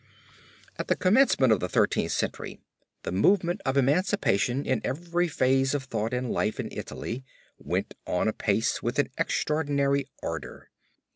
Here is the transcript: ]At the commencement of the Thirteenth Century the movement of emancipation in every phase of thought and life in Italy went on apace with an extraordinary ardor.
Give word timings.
]At 0.79 0.87
the 0.87 0.95
commencement 0.95 1.53
of 1.53 1.59
the 1.59 1.69
Thirteenth 1.69 2.11
Century 2.11 2.59
the 3.03 3.11
movement 3.11 3.61
of 3.67 3.77
emancipation 3.77 4.65
in 4.65 4.81
every 4.83 5.27
phase 5.27 5.75
of 5.75 5.83
thought 5.83 6.11
and 6.11 6.31
life 6.31 6.59
in 6.59 6.69
Italy 6.71 7.23
went 7.59 7.93
on 8.07 8.27
apace 8.27 8.81
with 8.81 8.97
an 8.97 9.09
extraordinary 9.19 10.07
ardor. 10.23 10.71